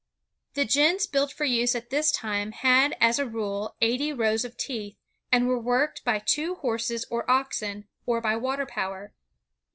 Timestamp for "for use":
1.31-1.75